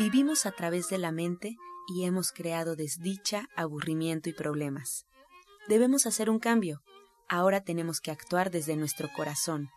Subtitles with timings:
[0.00, 5.04] Vivimos a través de la mente y hemos creado desdicha, aburrimiento y problemas.
[5.68, 6.80] Debemos hacer un cambio.
[7.28, 9.68] Ahora tenemos que actuar desde nuestro corazón.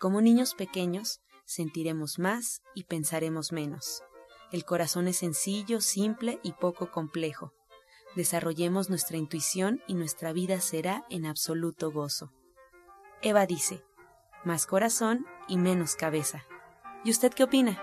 [0.00, 4.02] Como niños pequeños, sentiremos más y pensaremos menos.
[4.50, 7.52] El corazón es sencillo, simple y poco complejo.
[8.16, 12.32] Desarrollemos nuestra intuición y nuestra vida será en absoluto gozo.
[13.22, 13.84] Eva dice,
[14.44, 16.44] más corazón y menos cabeza.
[17.04, 17.80] ¿Y usted qué opina?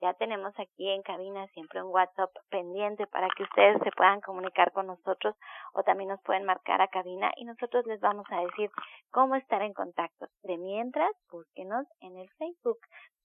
[0.00, 4.72] ya tenemos aquí en cabina siempre un WhatsApp pendiente para que ustedes se puedan comunicar
[4.72, 5.34] con nosotros
[5.72, 8.70] o también nos pueden marcar a cabina y nosotros les vamos a decir
[9.10, 10.26] cómo estar en contacto.
[10.42, 12.78] De mientras, búsquenos en el Facebook.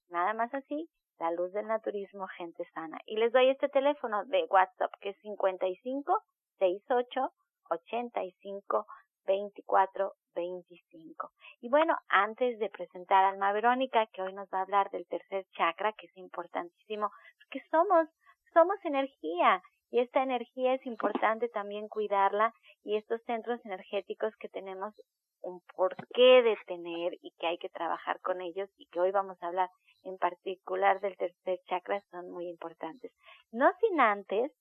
[0.10, 0.90] Nada más así,
[1.20, 3.00] la luz del naturismo, gente sana.
[3.06, 6.24] Y les doy este teléfono de WhatsApp que es 55
[6.60, 7.34] 68
[7.70, 8.86] 85
[9.26, 11.32] 24 25.
[11.62, 15.06] Y bueno, antes de presentar a Alma Verónica, que hoy nos va a hablar del
[15.08, 18.08] tercer chakra, que es importantísimo, porque somos,
[18.54, 19.62] somos energía,
[19.92, 22.54] y esta energía es importante también cuidarla,
[22.84, 24.94] y estos centros energéticos que tenemos
[25.42, 29.42] un porqué de tener y que hay que trabajar con ellos y que hoy vamos
[29.42, 29.70] a hablar
[30.04, 33.12] en particular del tercer chakra son muy importantes.
[33.52, 34.52] No sin antes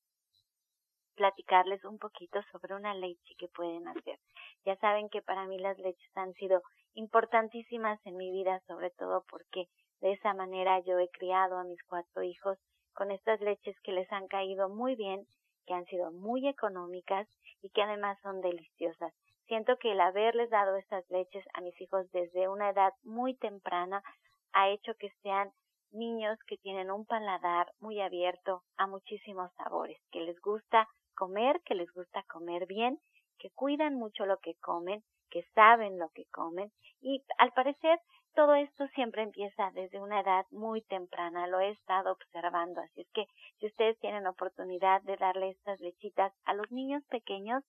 [1.21, 4.19] platicarles un poquito sobre una leche que pueden hacer.
[4.65, 6.63] Ya saben que para mí las leches han sido
[6.95, 9.67] importantísimas en mi vida, sobre todo porque
[10.01, 12.57] de esa manera yo he criado a mis cuatro hijos
[12.95, 15.27] con estas leches que les han caído muy bien,
[15.67, 17.29] que han sido muy económicas
[17.61, 19.13] y que además son deliciosas.
[19.47, 24.03] Siento que el haberles dado estas leches a mis hijos desde una edad muy temprana
[24.55, 25.53] ha hecho que sean
[25.93, 30.89] niños que tienen un paladar muy abierto a muchísimos sabores, que les gusta
[31.21, 32.99] comer, que les gusta comer bien,
[33.39, 36.73] que cuidan mucho lo que comen, que saben lo que comen
[37.03, 37.99] y al parecer
[38.35, 43.11] todo esto siempre empieza desde una edad muy temprana, lo he estado observando, así es
[43.13, 43.27] que
[43.59, 47.63] si ustedes tienen oportunidad de darle estas lechitas a los niños pequeños,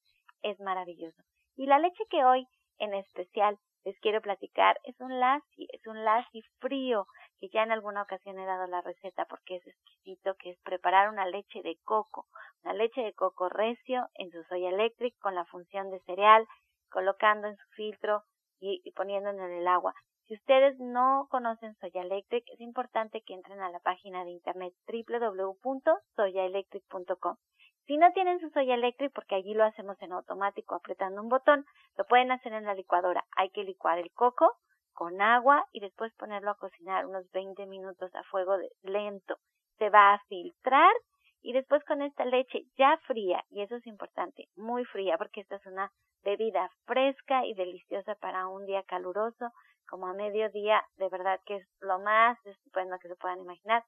[0.44, 1.22] es maravilloso.
[1.58, 6.06] Y la leche que hoy en especial les quiero platicar es un lassi, es un
[6.06, 7.06] lassi frío,
[7.42, 11.10] que ya en alguna ocasión he dado la receta porque es exquisito, que es preparar
[11.10, 12.28] una leche de coco,
[12.64, 16.48] una leche de coco recio en su soya eléctrica con la función de cereal,
[16.92, 18.26] colocando en su filtro
[18.60, 19.96] y, y poniendo en el agua.
[20.28, 24.76] Si ustedes no conocen Soya Electric, es importante que entren a la página de internet
[24.88, 27.38] www.soyaelectric.com.
[27.86, 31.66] Si no tienen su Soya Electric, porque allí lo hacemos en automático apretando un botón,
[31.98, 33.26] lo pueden hacer en la licuadora.
[33.36, 34.56] Hay que licuar el coco
[34.94, 39.38] con agua y después ponerlo a cocinar unos 20 minutos a fuego lento.
[39.78, 40.94] Se va a filtrar
[41.42, 45.56] y después con esta leche ya fría, y eso es importante, muy fría, porque esta
[45.56, 45.92] es una
[46.24, 49.52] bebida fresca y deliciosa para un día caluroso,
[49.88, 53.84] como a mediodía, de verdad que es lo más estupendo que se puedan imaginar.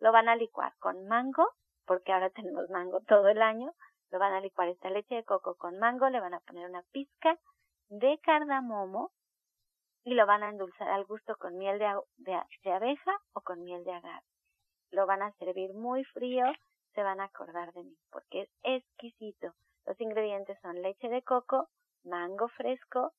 [0.00, 1.48] Lo van a licuar con mango,
[1.86, 3.72] porque ahora tenemos mango todo el año.
[4.10, 6.82] Lo van a licuar esta leche de coco con mango, le van a poner una
[6.92, 7.38] pizca
[7.88, 9.10] de cardamomo
[10.06, 13.92] y lo van a endulzar al gusto con miel de, abeja o con miel de
[13.92, 14.24] agave.
[14.92, 16.44] Lo van a servir muy frío
[16.94, 19.52] se van a acordar de mí, porque es exquisito.
[19.84, 21.68] Los ingredientes son leche de coco,
[22.04, 23.14] mango fresco,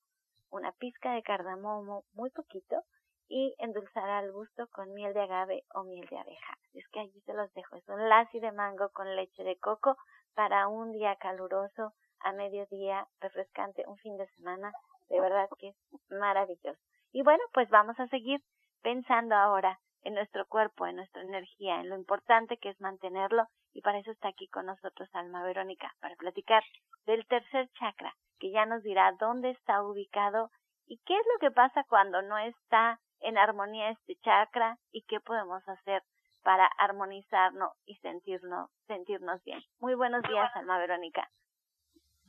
[0.49, 2.81] una pizca de cardamomo, muy poquito,
[3.27, 6.57] y endulzar al gusto con miel de agave o miel de abeja.
[6.73, 7.75] Es que allí se los dejo.
[7.75, 9.97] Es un lassi de mango con leche de coco
[10.35, 14.71] para un día caluroso, a mediodía, refrescante, un fin de semana.
[15.09, 15.75] De verdad que es
[16.09, 16.79] maravilloso.
[17.11, 18.41] Y bueno, pues vamos a seguir
[18.81, 23.81] pensando ahora en nuestro cuerpo, en nuestra energía, en lo importante que es mantenerlo y
[23.81, 26.63] para eso está aquí con nosotros Alma Verónica, para platicar
[27.05, 30.49] del tercer chakra, que ya nos dirá dónde está ubicado
[30.85, 35.19] y qué es lo que pasa cuando no está en armonía este chakra y qué
[35.19, 36.03] podemos hacer
[36.43, 39.61] para armonizarnos y sentirnos, sentirnos bien.
[39.79, 41.29] Muy buenos días, Alma Verónica.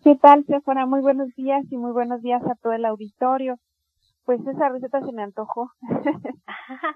[0.05, 0.87] ¿Qué tal, Sephora?
[0.87, 3.59] Muy buenos días y muy buenos días a todo el auditorio.
[4.25, 5.73] Pues esa receta se me antojó.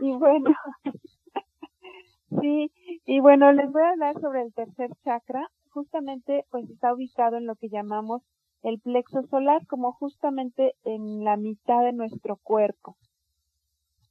[0.01, 0.55] y bueno,
[2.41, 2.71] sí,
[3.05, 5.51] y bueno, les voy a hablar sobre el tercer chakra.
[5.71, 8.23] Justamente, pues está ubicado en lo que llamamos
[8.63, 12.97] el plexo solar, como justamente en la mitad de nuestro cuerpo.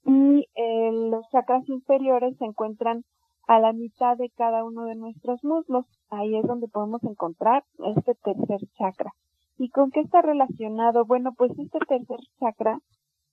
[0.04, 3.06] Y eh, los chakras inferiores se encuentran
[3.51, 5.86] a la mitad de cada uno de nuestros muslos.
[6.09, 7.65] Ahí es donde podemos encontrar
[7.98, 9.12] este tercer chakra.
[9.57, 11.03] ¿Y con qué está relacionado?
[11.03, 12.80] Bueno, pues este tercer chakra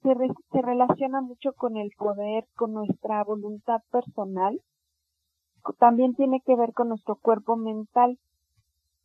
[0.02, 0.16] se,
[0.50, 4.60] se relaciona mucho con el poder, con nuestra voluntad personal.
[5.78, 8.18] También tiene que ver con nuestro cuerpo mental,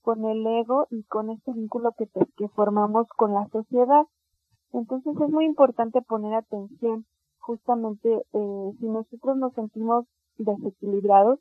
[0.02, 2.08] con el ego y con este vínculo que,
[2.38, 4.08] que formamos con la sociedad.
[4.72, 7.06] Entonces es muy importante poner atención
[7.38, 10.08] justamente eh, si nosotros nos sentimos
[10.38, 11.40] desequilibrados,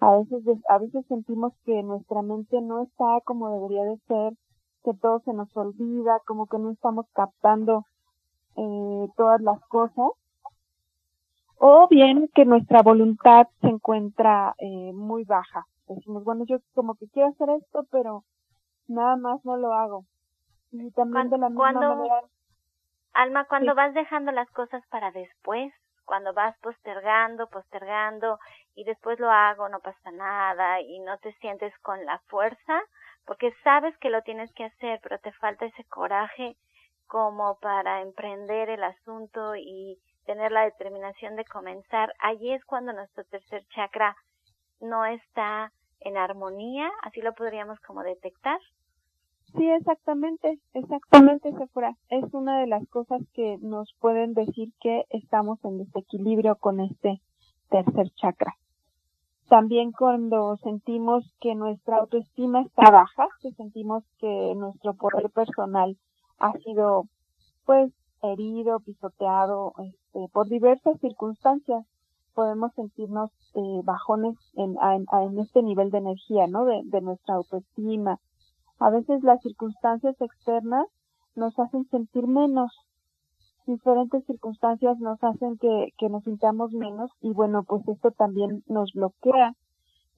[0.00, 4.34] a veces, a veces sentimos que nuestra mente no está como debería de ser,
[4.84, 7.84] que todo se nos olvida, como que no estamos captando
[8.56, 10.10] eh, todas las cosas,
[11.58, 15.66] o bien que nuestra voluntad se encuentra eh, muy baja.
[15.88, 18.24] Decimos, bueno, yo como que quiero hacer esto, pero
[18.88, 20.04] nada más no lo hago.
[20.72, 22.22] Y también de la misma manera.
[23.14, 25.72] Alma, cuando vas dejando las cosas para después,
[26.06, 28.38] cuando vas postergando, postergando
[28.74, 32.82] y después lo hago, no pasa nada y no te sientes con la fuerza,
[33.26, 36.56] porque sabes que lo tienes que hacer, pero te falta ese coraje
[37.06, 43.24] como para emprender el asunto y tener la determinación de comenzar, allí es cuando nuestro
[43.24, 44.16] tercer chakra
[44.80, 48.58] no está en armonía, así lo podríamos como detectar.
[49.56, 51.96] Sí, exactamente, exactamente, Sephora.
[52.10, 57.22] Es una de las cosas que nos pueden decir que estamos en desequilibrio con este
[57.70, 58.54] tercer chakra.
[59.48, 65.96] También cuando sentimos que nuestra autoestima está baja, que sentimos que nuestro poder personal
[66.38, 67.04] ha sido
[67.64, 67.92] pues
[68.22, 71.86] herido, pisoteado este, por diversas circunstancias.
[72.34, 76.66] Podemos sentirnos eh, bajones en, en, este nivel de energía, ¿no?
[76.66, 78.20] De nuestra autoestima.
[78.78, 80.86] A veces las circunstancias externas
[81.34, 82.72] nos hacen sentir menos.
[83.66, 88.92] Diferentes circunstancias nos hacen que, que nos sintamos menos y bueno, pues esto también nos
[88.92, 89.54] bloquea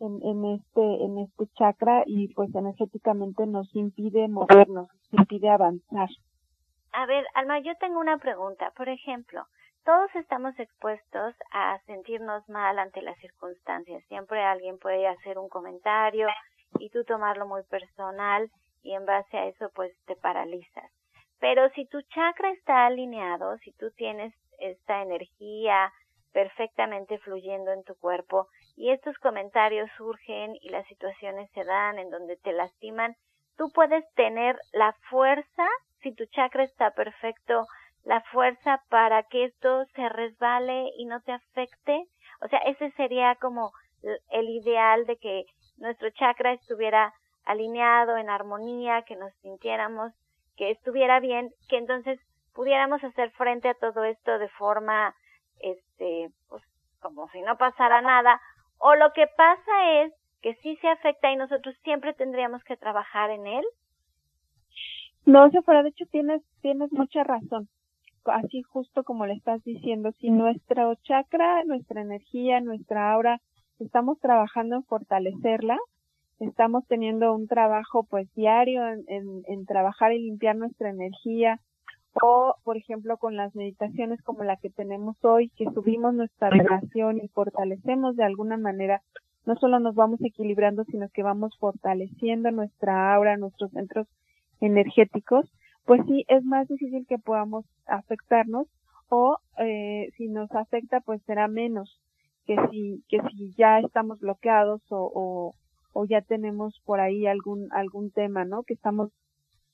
[0.00, 6.08] en, en este en este chakra y pues energéticamente nos impide movernos, nos impide avanzar.
[6.92, 8.72] A ver, Alma, yo tengo una pregunta.
[8.76, 9.44] Por ejemplo,
[9.84, 14.04] todos estamos expuestos a sentirnos mal ante las circunstancias.
[14.08, 16.28] Siempre alguien puede hacer un comentario
[16.78, 18.50] y tú tomarlo muy personal
[18.82, 20.90] y en base a eso pues te paralizas.
[21.40, 25.92] Pero si tu chakra está alineado, si tú tienes esta energía
[26.32, 32.10] perfectamente fluyendo en tu cuerpo y estos comentarios surgen y las situaciones se dan en
[32.10, 33.14] donde te lastiman,
[33.56, 35.66] tú puedes tener la fuerza
[36.02, 37.66] si tu chakra está perfecto,
[38.04, 42.04] la fuerza para que esto se resbale y no te afecte.
[42.40, 43.72] O sea, ese sería como
[44.30, 45.44] el ideal de que
[45.78, 47.12] nuestro chakra estuviera
[47.44, 50.12] alineado, en armonía, que nos sintiéramos
[50.56, 52.20] que estuviera bien, que entonces
[52.52, 55.14] pudiéramos hacer frente a todo esto de forma,
[55.60, 56.62] este, pues
[57.00, 58.40] como si no pasara nada,
[58.78, 63.30] o lo que pasa es que sí se afecta y nosotros siempre tendríamos que trabajar
[63.30, 63.64] en él.
[65.24, 67.68] No, fuera de hecho tienes, tienes mucha razón.
[68.24, 73.40] Así justo como le estás diciendo, si nuestro chakra, nuestra energía, nuestra aura,
[73.80, 75.78] estamos trabajando en fortalecerla,
[76.40, 81.60] estamos teniendo un trabajo pues diario en, en, en trabajar y limpiar nuestra energía,
[82.22, 87.18] o por ejemplo con las meditaciones como la que tenemos hoy, que subimos nuestra vibración
[87.18, 89.02] y fortalecemos de alguna manera,
[89.46, 94.06] no solo nos vamos equilibrando, sino que vamos fortaleciendo nuestra aura, nuestros centros
[94.60, 95.50] energéticos,
[95.84, 98.66] pues sí es más difícil que podamos afectarnos
[99.08, 101.98] o eh, si nos afecta pues será menos
[102.48, 105.54] que si que si ya estamos bloqueados o,
[105.92, 108.62] o, ya tenemos por ahí algún algún tema, ¿no?
[108.62, 109.10] Que estamos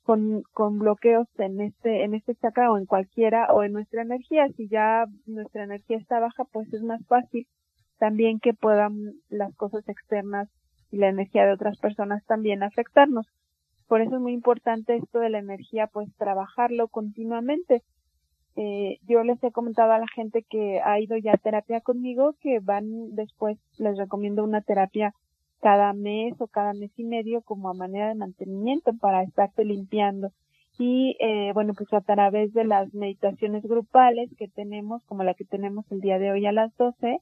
[0.03, 4.49] con, con bloqueos en este, en este chakra o en cualquiera o en nuestra energía.
[4.57, 7.47] Si ya nuestra energía está baja, pues es más fácil
[7.99, 10.49] también que puedan las cosas externas
[10.91, 13.27] y la energía de otras personas también afectarnos.
[13.87, 17.83] Por eso es muy importante esto de la energía, pues trabajarlo continuamente.
[18.57, 22.35] Eh, yo les he comentado a la gente que ha ido ya a terapia conmigo
[22.41, 25.13] que van después, les recomiendo una terapia
[25.61, 30.31] cada mes o cada mes y medio como a manera de mantenimiento para estarse limpiando.
[30.79, 35.45] Y eh, bueno, pues a través de las meditaciones grupales que tenemos, como la que
[35.45, 37.19] tenemos el día de hoy a las 12,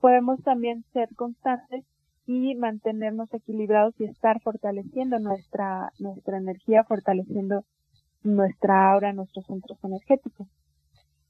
[0.00, 1.84] podemos también ser constantes
[2.26, 7.64] y mantenernos equilibrados y estar fortaleciendo nuestra, nuestra energía, fortaleciendo
[8.22, 10.46] nuestra aura, nuestros centros energéticos.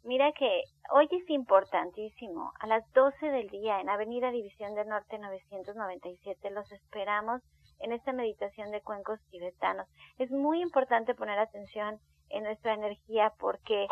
[0.02, 2.52] Mira que hoy es importantísimo.
[2.58, 7.42] A las 12 del día en Avenida División del Norte 997 los esperamos
[7.80, 9.86] en esta meditación de cuencos tibetanos.
[10.18, 11.98] Es muy importante poner atención
[12.30, 13.88] en nuestra energía porque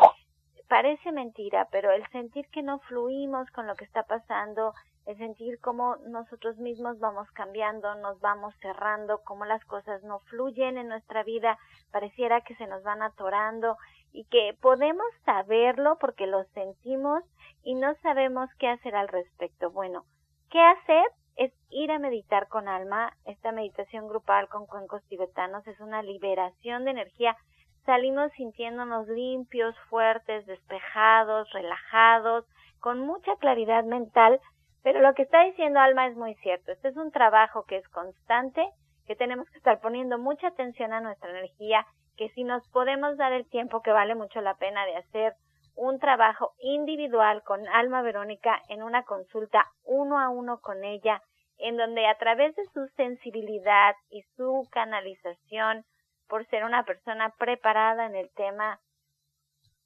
[0.67, 4.73] parece mentira, pero el sentir que no fluimos con lo que está pasando,
[5.05, 10.79] el sentir cómo nosotros mismos vamos cambiando, nos vamos cerrando, cómo las cosas no fluyen
[10.79, 11.59] en nuestra vida,
[11.91, 13.77] pareciera que se nos van atorando
[14.11, 17.23] y que podemos saberlo porque lo sentimos
[17.63, 19.71] y no sabemos qué hacer al respecto.
[19.71, 20.05] Bueno,
[20.49, 21.05] ¿qué hacer?
[21.35, 23.13] Es ir a meditar con alma.
[23.25, 27.37] Esta meditación grupal con cuencos tibetanos es una liberación de energía.
[27.85, 32.45] Salimos sintiéndonos limpios, fuertes, despejados, relajados,
[32.79, 34.39] con mucha claridad mental.
[34.83, 36.71] Pero lo que está diciendo Alma es muy cierto.
[36.71, 38.65] Este es un trabajo que es constante,
[39.05, 41.85] que tenemos que estar poniendo mucha atención a nuestra energía
[42.19, 45.35] que si nos podemos dar el tiempo que vale mucho la pena de hacer
[45.75, 51.21] un trabajo individual con Alma Verónica en una consulta uno a uno con ella,
[51.59, 55.85] en donde a través de su sensibilidad y su canalización,
[56.27, 58.81] por ser una persona preparada en el tema,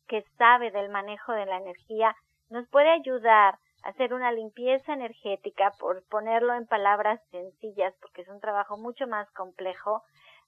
[0.07, 2.15] que sabe del manejo de la energía,
[2.49, 8.27] nos puede ayudar a hacer una limpieza energética, por ponerlo en palabras sencillas, porque es
[8.27, 10.01] un trabajo mucho más complejo,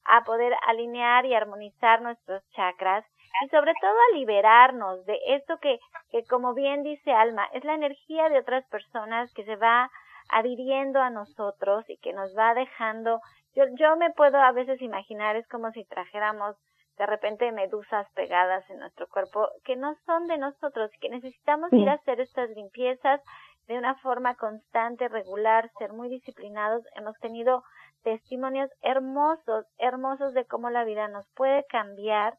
[0.05, 3.05] a poder alinear y armonizar nuestros chakras
[3.43, 5.79] y sobre todo a liberarnos de esto que,
[6.11, 9.89] que como bien dice Alma, es la energía de otras personas que se va
[10.29, 13.19] adhiriendo a nosotros y que nos va dejando,
[13.55, 16.55] yo, yo me puedo a veces imaginar, es como si trajéramos
[16.97, 21.71] de repente medusas pegadas en nuestro cuerpo que no son de nosotros y que necesitamos
[21.73, 23.21] ir a hacer estas limpiezas
[23.67, 26.85] de una forma constante, regular, ser muy disciplinados.
[26.95, 27.63] Hemos tenido
[28.05, 32.37] testimonios hermosos, hermosos de cómo la vida nos puede cambiar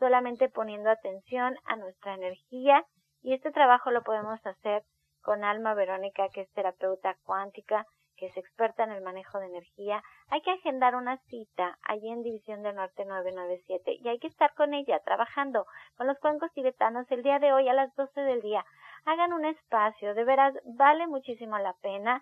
[0.00, 2.84] solamente poniendo atención a nuestra energía
[3.22, 4.82] y este trabajo lo podemos hacer
[5.22, 10.02] con Alma Verónica, que es terapeuta cuántica, que es experta en el manejo de energía.
[10.30, 14.52] Hay que agendar una cita allí en División del Norte 997 y hay que estar
[14.54, 15.64] con ella trabajando
[15.96, 18.64] con los cuencos tibetanos el día de hoy a las 12 del día.
[19.04, 22.20] Hagan un espacio, de veras vale muchísimo la pena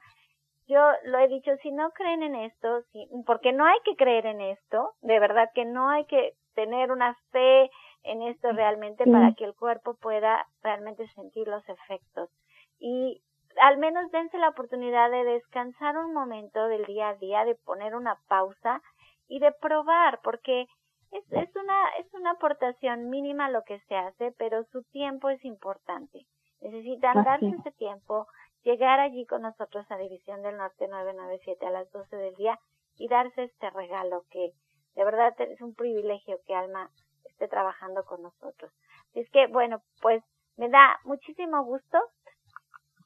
[0.73, 4.27] yo lo he dicho, si no creen en esto, si, porque no hay que creer
[4.27, 7.71] en esto, de verdad que no hay que tener una fe
[8.05, 12.31] en esto realmente para que el cuerpo pueda realmente sentir los efectos.
[12.79, 13.23] Y
[13.61, 17.95] al menos dense la oportunidad de descansar un momento del día a día, de poner
[17.95, 18.83] una pausa
[19.29, 20.67] y de probar, porque
[21.11, 25.45] es, es una, es una aportación mínima lo que se hace, pero su tiempo es
[25.45, 26.27] importante.
[26.61, 28.27] Necesitan darse ese tiempo,
[28.63, 32.59] llegar allí con nosotros a División del Norte 997 a las 12 del día
[32.97, 34.53] y darse este regalo que
[34.95, 36.91] de verdad es un privilegio que Alma
[37.25, 38.73] esté trabajando con nosotros.
[39.11, 40.23] Así es que, bueno, pues
[40.57, 41.99] me da muchísimo gusto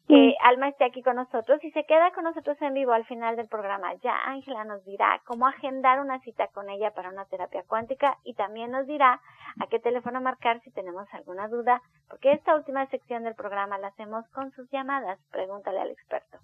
[0.09, 3.35] que Alma esté aquí con nosotros y se queda con nosotros en vivo al final
[3.35, 3.95] del programa.
[4.05, 8.35] Ya Ángela nos dirá cómo agendar una cita con ella para una terapia cuántica y
[8.35, 9.21] también nos dirá
[9.61, 13.89] a qué teléfono marcar si tenemos alguna duda, porque esta última sección del programa la
[13.89, 15.19] hacemos con sus llamadas.
[15.33, 16.39] Pregúntale al experto.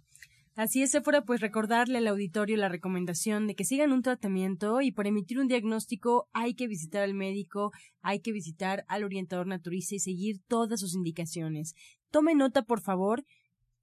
[0.54, 4.92] Así es, fuera pues recordarle al auditorio la recomendación de que sigan un tratamiento y
[4.92, 7.70] para emitir un diagnóstico hay que visitar al médico,
[8.02, 11.74] hay que visitar al orientador naturista y seguir todas sus indicaciones.
[12.10, 13.24] Tome nota, por favor,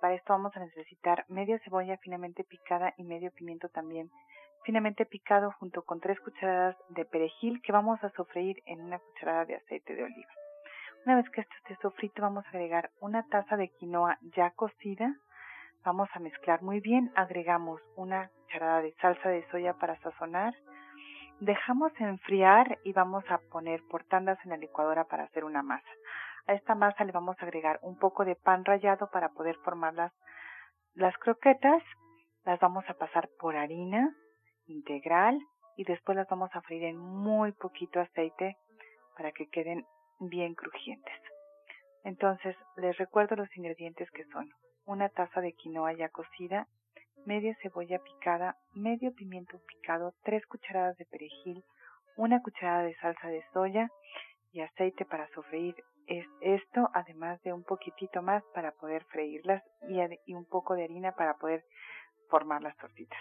[0.01, 4.09] Para esto vamos a necesitar media cebolla finamente picada y medio pimiento también
[4.65, 9.45] finamente picado junto con tres cucharadas de perejil que vamos a sofreír en una cucharada
[9.45, 10.31] de aceite de oliva.
[11.05, 15.15] Una vez que esto esté sofrito vamos a agregar una taza de quinoa ya cocida.
[15.85, 17.11] Vamos a mezclar muy bien.
[17.15, 20.55] Agregamos una cucharada de salsa de soya para sazonar
[21.39, 25.87] Dejamos enfriar y vamos a poner por tandas en la licuadora para hacer una masa.
[26.47, 29.93] A esta masa le vamos a agregar un poco de pan rallado para poder formar
[29.93, 30.11] las,
[30.95, 31.83] las croquetas.
[32.43, 34.15] Las vamos a pasar por harina
[34.65, 35.39] integral
[35.75, 38.57] y después las vamos a freír en muy poquito aceite
[39.15, 39.85] para que queden
[40.19, 41.21] bien crujientes.
[42.03, 44.49] Entonces, les recuerdo los ingredientes que son
[44.85, 46.67] una taza de quinoa ya cocida,
[47.25, 51.63] media cebolla picada, medio pimiento picado, tres cucharadas de perejil,
[52.15, 53.89] una cucharada de salsa de soya
[54.51, 55.75] y aceite para sofreír
[56.07, 60.85] es esto, además de un poquitito más para poder freírlas y, y un poco de
[60.85, 61.63] harina para poder
[62.29, 63.19] formar las tortitas.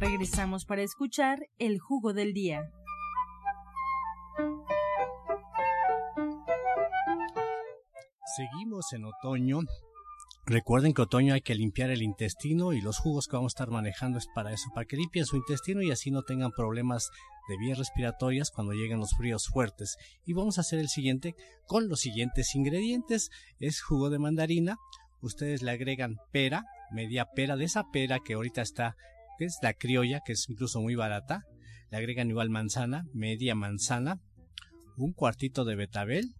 [0.00, 2.72] Regresamos para escuchar el jugo del día.
[8.34, 9.58] Seguimos en otoño.
[10.46, 13.70] Recuerden que otoño hay que limpiar el intestino y los jugos que vamos a estar
[13.70, 17.10] manejando es para eso, para que limpien su intestino y así no tengan problemas
[17.50, 19.98] de vías respiratorias cuando lleguen los fríos fuertes.
[20.24, 21.34] Y vamos a hacer el siguiente
[21.66, 23.28] con los siguientes ingredientes.
[23.58, 24.78] Es jugo de mandarina.
[25.20, 28.96] Ustedes le agregan pera, media pera de esa pera que ahorita está,
[29.62, 31.44] la criolla, que es incluso muy barata.
[31.90, 34.20] Le agregan igual manzana, media manzana,
[34.96, 36.34] un cuartito de betabel,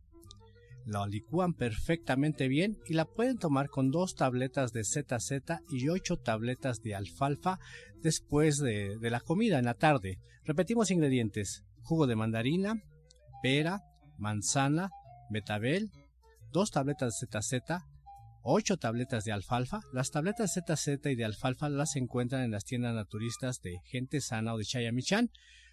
[0.86, 6.16] la licúan perfectamente bien y la pueden tomar con dos tabletas de ZZ y ocho
[6.16, 7.58] tabletas de alfalfa
[8.02, 10.18] después de, de la comida en la tarde.
[10.44, 12.74] Repetimos ingredientes: jugo de mandarina,
[13.42, 13.82] pera,
[14.18, 14.90] manzana,
[15.30, 15.90] betabel,
[16.50, 17.62] dos tabletas de ZZ,
[18.42, 19.80] 8 tabletas de alfalfa.
[19.92, 24.54] Las tabletas ZZ y de alfalfa las encuentran en las tiendas naturistas de Gente Sana
[24.54, 25.30] o de Chayamichan.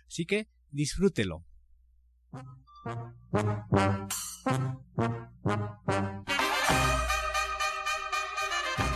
[0.08, 1.46] Así que disfrútelo.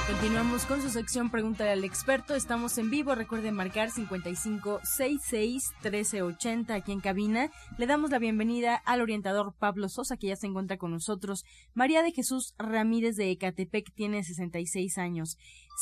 [0.07, 2.35] Continuamos con su sección Pregúntale al experto.
[2.35, 3.15] Estamos en vivo.
[3.15, 7.51] Recuerden marcar 5566-1380 aquí en cabina.
[7.77, 11.45] Le damos la bienvenida al orientador Pablo Sosa, que ya se encuentra con nosotros.
[11.73, 15.37] María de Jesús Ramírez de Ecatepec tiene 66 años.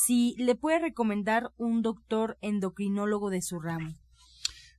[0.06, 3.94] Si le puede recomendar un doctor endocrinólogo de su ramo.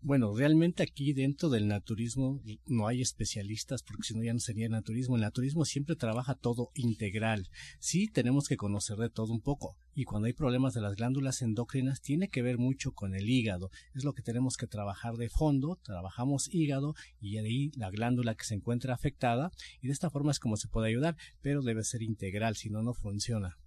[0.02, 4.66] Bueno, realmente aquí dentro del naturismo no hay especialistas porque si no ya no sería
[4.66, 5.16] naturismo.
[5.16, 7.50] El naturismo siempre trabaja todo integral.
[7.80, 11.42] Sí tenemos que conocer de todo un poco y cuando hay problemas de las glándulas
[11.42, 13.70] endócrinas tiene que ver mucho con el hígado.
[13.94, 15.78] Es lo que tenemos que trabajar de fondo.
[15.82, 20.38] Trabajamos hígado y ahí la glándula que se encuentra afectada y de esta forma es
[20.38, 23.58] como se puede ayudar, pero debe ser integral, si no, no funciona.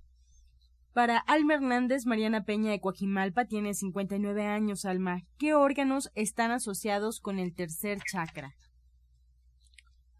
[0.93, 5.21] Para Alma Hernández, Mariana Peña de Coajimalpa tiene 59 años, Alma.
[5.39, 8.51] ¿Qué órganos están asociados con el tercer chakra?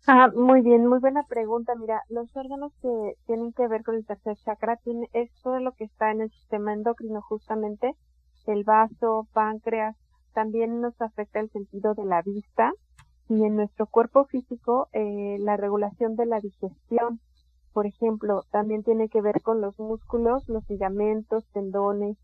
[0.08, 1.74] Ah, muy bien, muy buena pregunta.
[1.76, 5.74] Mira, los órganos que tienen que ver con el tercer chakra tiene, es todo lo
[5.74, 7.96] que está en el sistema endocrino, justamente
[8.48, 9.96] el vaso, páncreas,
[10.34, 12.72] también nos afecta el sentido de la vista
[13.30, 17.20] y en nuestro cuerpo físico eh, la regulación de la digestión
[17.74, 22.18] por ejemplo, también tiene que ver con los músculos, los ligamentos, tendones,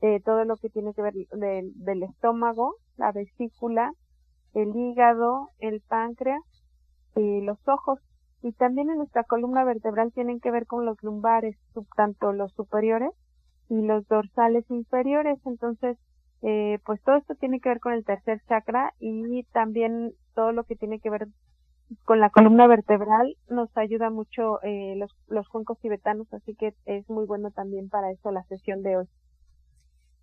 [0.00, 3.92] eh, todo lo que tiene que ver del estómago, la vesícula,
[4.54, 6.42] el hígado, el páncreas,
[7.16, 8.00] y los ojos.
[8.42, 11.56] Y también en nuestra columna vertebral tienen que ver con los lumbares,
[11.96, 13.10] tanto los superiores
[13.68, 15.38] y los dorsales inferiores.
[15.44, 15.98] Entonces,
[16.42, 20.64] eh, pues todo esto tiene que ver con el tercer chakra y también todo lo
[20.64, 21.28] que tiene que ver
[22.04, 27.08] con la columna vertebral nos ayuda mucho eh, los, los cuencos tibetanos, así que es
[27.08, 29.06] muy bueno también para eso la sesión de hoy.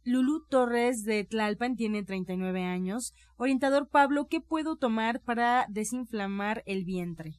[0.03, 3.13] Lulu Torres de Tlalpan tiene 39 años.
[3.35, 7.33] Orientador Pablo, ¿qué puedo tomar para desinflamar el vientre?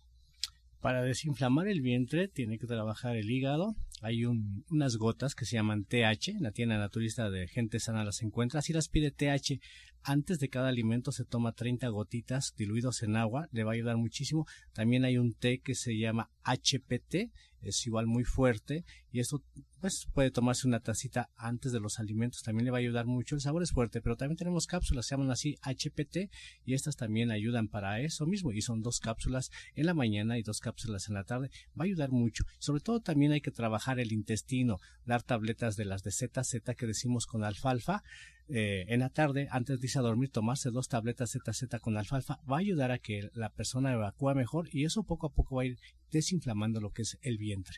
[0.80, 3.74] Para desinflamar el vientre tiene que trabajar el hígado.
[4.02, 6.28] Hay unas gotas que se llaman TH.
[6.28, 8.62] En la tienda naturista de gente sana las encuentra.
[8.62, 9.60] Si las pide TH
[10.02, 13.48] antes de cada alimento se toma 30 gotitas diluidos en agua.
[13.52, 14.46] Le va a ayudar muchísimo.
[14.72, 17.32] También hay un té que se llama HPT.
[17.60, 18.84] Es igual muy fuerte.
[19.10, 19.42] Y esto
[19.80, 23.34] pues puede tomarse una tacita antes de los alimentos, también le va a ayudar mucho.
[23.34, 26.30] El sabor es fuerte, pero también tenemos cápsulas, se llaman así HPT
[26.64, 30.42] y estas también ayudan para eso mismo y son dos cápsulas en la mañana y
[30.42, 31.50] dos cápsulas en la tarde.
[31.78, 32.44] Va a ayudar mucho.
[32.58, 36.86] Sobre todo también hay que trabajar el intestino, dar tabletas de las de ZZ que
[36.86, 38.02] decimos con alfalfa.
[38.48, 42.38] Eh, en la tarde, antes de irse a dormir, tomarse dos tabletas ZZ con alfalfa
[42.50, 45.62] va a ayudar a que la persona evacúe mejor y eso poco a poco va
[45.62, 45.78] a ir
[46.10, 47.76] desinflamando lo que es el vientre.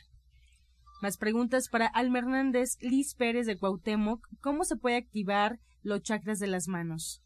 [1.01, 4.27] Más preguntas para Alma Hernández, Liz Pérez de Cuauhtémoc.
[4.39, 7.23] ¿Cómo se puede activar los chakras de las manos?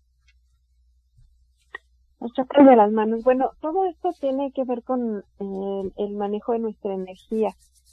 [2.21, 3.23] Los chakras de las manos.
[3.25, 7.49] Bueno, todo esto tiene que ver con el, manejo de nuestra energía.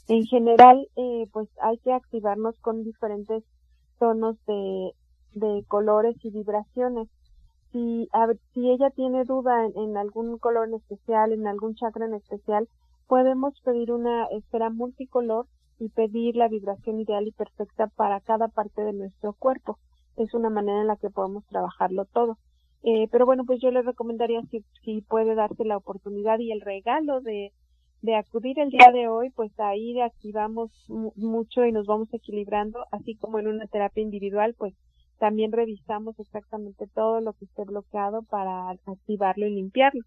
[0.08, 3.44] En general, eh, pues hay que activarnos con diferentes
[3.98, 4.92] tonos de,
[5.34, 7.08] de colores y vibraciones.
[7.72, 8.08] Si,
[8.52, 12.68] si ella tiene duda en, en, algún color en especial, en algún chakra en especial,
[13.06, 15.46] podemos pedir una esfera multicolor
[15.78, 19.78] y pedir la vibración ideal y perfecta para cada parte de nuestro cuerpo.
[20.16, 22.38] Es una manera en la que podemos trabajarlo todo.
[22.82, 26.60] Eh, pero bueno, pues yo le recomendaría si, si puede darse la oportunidad y el
[26.60, 27.52] regalo de,
[28.02, 33.14] de acudir el día de hoy, pues ahí activamos mucho y nos vamos equilibrando, así
[33.14, 34.74] como en una terapia individual, pues
[35.18, 40.02] también revisamos exactamente todo lo que esté bloqueado para activarlo y limpiarlo.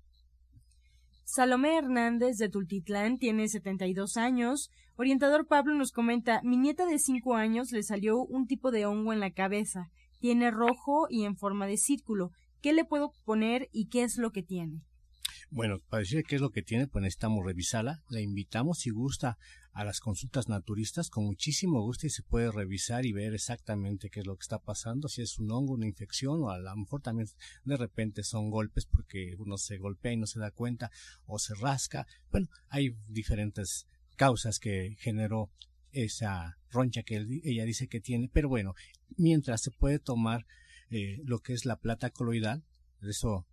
[1.24, 4.70] Salomé Hernández de Tultitlán tiene 72 años.
[4.98, 9.14] Orientador Pablo nos comenta, mi nieta de 5 años le salió un tipo de hongo
[9.14, 9.90] en la cabeza.
[10.20, 12.32] Tiene rojo y en forma de círculo.
[12.62, 14.82] ¿Qué le puedo poner y qué es lo que tiene?
[15.56, 18.04] Bueno, para decir qué es lo que tiene, pues necesitamos revisarla.
[18.10, 19.38] La invitamos si gusta
[19.72, 24.20] a las consultas naturistas con muchísimo gusto y se puede revisar y ver exactamente qué
[24.20, 27.02] es lo que está pasando, si es un hongo, una infección o a lo mejor
[27.02, 27.30] también
[27.64, 30.92] de repente son golpes porque uno se golpea y no se da cuenta
[31.26, 32.06] o se rasca.
[32.32, 33.88] Bueno, hay diferentes
[34.18, 35.52] causas que generó
[35.94, 38.74] esa roncha que ella dice que tiene, pero bueno,
[39.16, 40.46] mientras se puede tomar
[40.90, 42.66] eh, lo que es la plata coloidal,
[43.02, 43.48] eso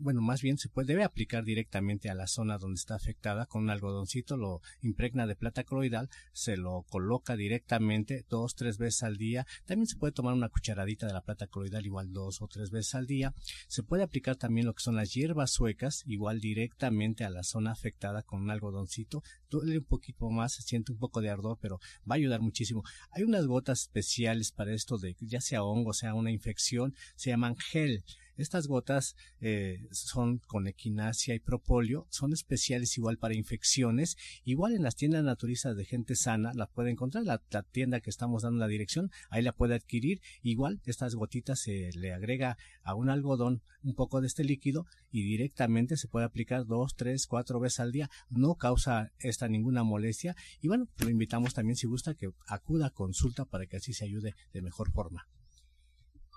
[0.00, 3.62] bueno, más bien se puede, debe aplicar directamente a la zona donde está afectada con
[3.62, 9.16] un algodoncito, lo impregna de plata coloidal, se lo coloca directamente dos, tres veces al
[9.16, 9.46] día.
[9.64, 12.94] También se puede tomar una cucharadita de la plata coloidal igual dos o tres veces
[12.94, 13.34] al día.
[13.68, 17.72] Se puede aplicar también lo que son las hierbas suecas, igual directamente a la zona
[17.72, 19.22] afectada con un algodoncito.
[19.50, 22.82] Duele un poquito más, se siente un poco de ardor, pero va a ayudar muchísimo.
[23.10, 27.56] Hay unas gotas especiales para esto de ya sea hongo, sea una infección, se llaman
[27.56, 28.04] gel.
[28.36, 34.82] Estas gotas eh, son con equinacia y propóleo, son especiales igual para infecciones, igual en
[34.82, 38.66] las tiendas naturistas de gente sana la puede encontrar, la, tienda que estamos dando la
[38.66, 43.94] dirección, ahí la puede adquirir, igual estas gotitas se le agrega a un algodón un
[43.94, 48.10] poco de este líquido y directamente se puede aplicar dos, tres, cuatro veces al día,
[48.30, 52.90] no causa esta ninguna molestia y bueno, lo invitamos también si gusta que acuda a
[52.90, 55.28] consulta para que así se ayude de mejor forma.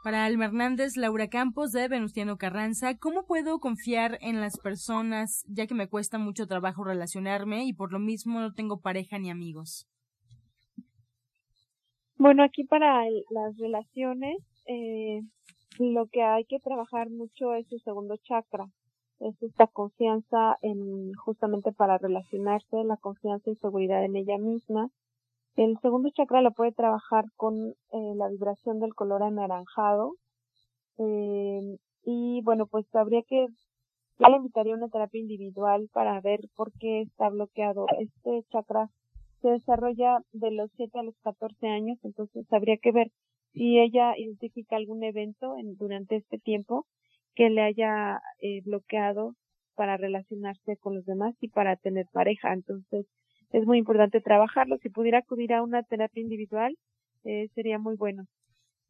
[0.08, 5.68] Para Alma Hernández, Laura Campos de Venustiano Carranza, ¿cómo puedo confiar en las personas ya
[5.68, 9.86] que me cuesta mucho trabajo relacionarme y por lo mismo no tengo pareja ni amigos?
[12.16, 15.24] Bueno, aquí para las relaciones, eh,
[15.78, 18.70] lo que hay que trabajar mucho es el segundo chakra.
[19.20, 24.90] Es esta confianza en, justamente para relacionarse, la confianza y seguridad en ella misma
[25.58, 30.14] el segundo chakra lo puede trabajar con eh, la vibración del color anaranjado.
[31.00, 33.48] Eh, y bueno, pues habría que,
[34.20, 37.88] yo le invitaría una terapia individual para ver por qué está bloqueado.
[38.00, 38.90] Este chakra
[39.42, 43.12] se desarrolla de los 7 a los 14 años, entonces habría que ver
[43.54, 46.86] si ella identifica algún evento en, durante este tiempo
[47.36, 49.34] que le haya eh, bloqueado
[49.76, 52.54] para relacionarse con los demás y para tener pareja.
[52.54, 53.06] Entonces,
[53.52, 54.78] es muy importante trabajarlo.
[54.78, 56.78] Si pudiera acudir a una terapia individual,
[57.24, 58.26] eh, sería muy bueno.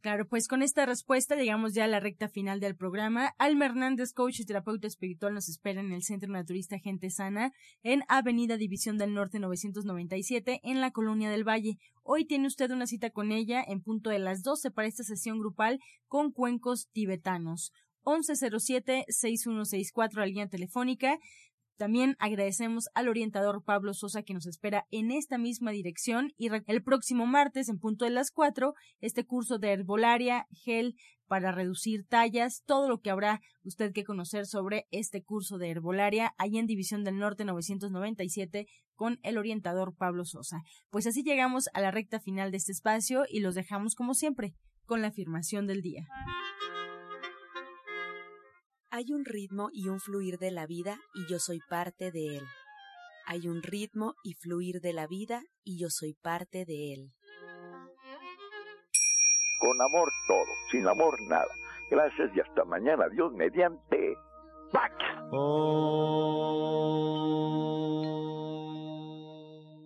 [0.01, 3.33] Claro, pues con esta respuesta llegamos ya a la recta final del programa.
[3.39, 8.03] Alma Hernández, coach y terapeuta espiritual, nos espera en el Centro Naturista Gente Sana, en
[8.07, 11.77] Avenida División del Norte 997, en la Colonia del Valle.
[12.03, 15.39] Hoy tiene usted una cita con ella en punto de las 12 para esta sesión
[15.39, 17.71] grupal con cuencos tibetanos.
[18.03, 21.17] 1107-6164, la línea telefónica.
[21.77, 26.83] También agradecemos al orientador Pablo Sosa que nos espera en esta misma dirección y el
[26.83, 30.95] próximo martes en punto de las 4 este curso de herbolaria, gel
[31.27, 36.33] para reducir tallas, todo lo que habrá usted que conocer sobre este curso de herbolaria
[36.37, 40.61] ahí en División del Norte 997 con el orientador Pablo Sosa.
[40.89, 44.55] Pues así llegamos a la recta final de este espacio y los dejamos como siempre
[44.85, 46.07] con la afirmación del día.
[48.97, 52.43] Hay un ritmo y un fluir de la vida y yo soy parte de él.
[53.27, 57.11] Hay un ritmo y fluir de la vida y yo soy parte de él.
[59.59, 61.45] Con amor todo, sin amor nada.
[61.91, 63.07] Gracias y hasta mañana.
[63.09, 64.15] Dios mediante.
[64.71, 64.95] ¡Pax!
[65.31, 66.47] Oh.